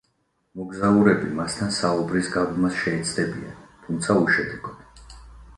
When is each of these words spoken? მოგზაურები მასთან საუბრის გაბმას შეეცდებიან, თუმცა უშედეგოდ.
მოგზაურები 0.59 1.27
მასთან 1.41 1.75
საუბრის 1.75 2.29
გაბმას 2.37 2.79
შეეცდებიან, 2.87 3.61
თუმცა 3.85 4.17
უშედეგოდ. 4.25 5.17